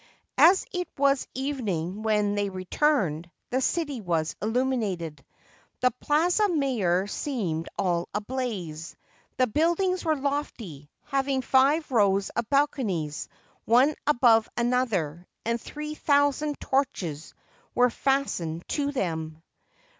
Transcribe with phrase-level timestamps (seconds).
[0.39, 5.23] As it was evening when they returned, the city was illuminated.
[5.81, 8.95] The Plaza Mayor seemed all ablaze.
[9.37, 13.29] The buildings were lofty, having five rows of balconies,
[13.65, 17.35] one above another, and three thousand torches
[17.75, 19.43] were fastened to them.